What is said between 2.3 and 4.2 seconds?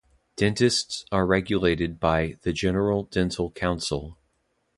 the General Dental Council.